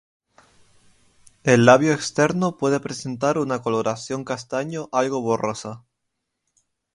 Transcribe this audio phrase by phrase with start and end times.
[1.43, 5.83] El labio externo puede presentar una coloración castaño algo borrosa.